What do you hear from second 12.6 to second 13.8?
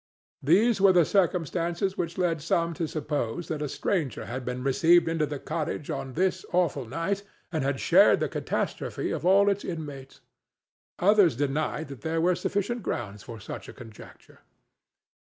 grounds for such a